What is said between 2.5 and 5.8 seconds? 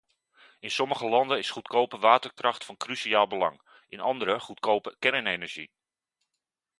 van cruciaal belang, in andere goedkope kernenergie.